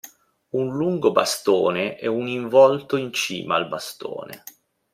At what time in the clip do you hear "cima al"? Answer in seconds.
3.13-3.67